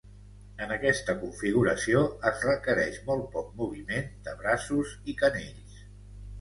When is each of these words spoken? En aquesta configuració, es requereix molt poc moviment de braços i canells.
En 0.65 0.71
aquesta 0.75 1.13
configuració, 1.23 2.01
es 2.31 2.41
requereix 2.49 2.99
molt 3.11 3.29
poc 3.37 3.55
moviment 3.63 4.11
de 4.29 4.37
braços 4.43 4.99
i 5.15 5.19
canells. 5.25 5.89